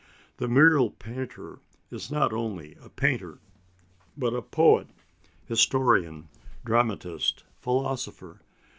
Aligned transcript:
The 0.37 0.47
mural 0.47 0.89
painter 0.89 1.59
is 1.91 2.09
not 2.09 2.33
only 2.33 2.75
a 2.81 2.89
painter, 2.89 3.37
but 4.17 4.33
a 4.33 4.41
poet, 4.41 4.87
historian, 5.45 6.27
dramatist, 6.65 7.43
philosopher. 7.59 8.41